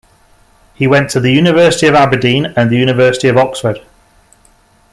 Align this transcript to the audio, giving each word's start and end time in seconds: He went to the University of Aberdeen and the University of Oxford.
He 0.73 0.87
went 0.87 1.11
to 1.11 1.19
the 1.19 1.31
University 1.31 1.85
of 1.85 1.93
Aberdeen 1.93 2.45
and 2.57 2.71
the 2.71 2.75
University 2.75 3.27
of 3.27 3.37
Oxford. 3.37 3.81